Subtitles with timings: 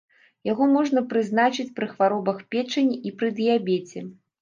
[0.51, 3.99] Яго можна прызначаць пры хваробах печані і пры дыябеце.